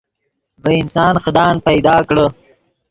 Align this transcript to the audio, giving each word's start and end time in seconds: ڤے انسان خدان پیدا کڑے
ڤے 0.63 0.73
انسان 0.83 1.13
خدان 1.25 1.53
پیدا 1.67 1.95
کڑے 2.07 2.25